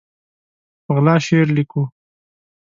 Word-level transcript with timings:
په 0.83 0.91
غلا 0.95 1.15
شعر 1.25 1.47
لیکو 1.57 1.83